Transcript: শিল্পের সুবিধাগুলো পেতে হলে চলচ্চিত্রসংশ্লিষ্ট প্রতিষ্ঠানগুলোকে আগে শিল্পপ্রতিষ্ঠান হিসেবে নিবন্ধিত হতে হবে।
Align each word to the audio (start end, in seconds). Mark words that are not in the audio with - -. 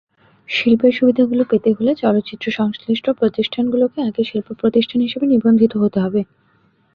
শিল্পের 0.49 0.93
সুবিধাগুলো 0.93 1.43
পেতে 1.43 1.69
হলে 1.77 1.91
চলচ্চিত্রসংশ্লিষ্ট 1.95 3.05
প্রতিষ্ঠানগুলোকে 3.19 3.99
আগে 4.01 4.21
শিল্পপ্রতিষ্ঠান 4.23 4.99
হিসেবে 5.01 5.25
নিবন্ধিত 5.27 5.73
হতে 5.77 5.97
হবে। 5.99 6.21